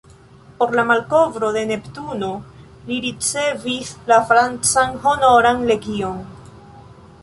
[0.61, 2.31] Por la malkovro de Neptuno
[2.89, 6.23] li ricevis la francan Honoran Legion.